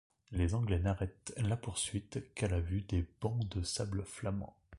Les 0.31 0.55
Anglais 0.55 0.79
n'arrêtent 0.79 1.31
la 1.37 1.55
poursuite 1.55 2.33
qu'à 2.33 2.47
la 2.47 2.59
vue 2.59 2.81
des 2.81 3.05
bancs 3.21 3.47
de 3.49 3.61
sable 3.61 4.03
flamands. 4.03 4.57